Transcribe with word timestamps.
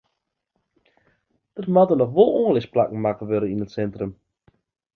Der 1.55 1.65
moatte 1.73 1.95
noch 1.99 2.15
oanlisplakken 2.25 2.99
makke 3.05 3.23
wurde 3.31 3.47
yn 3.53 3.65
it 3.65 3.71
sintrum. 3.75 4.11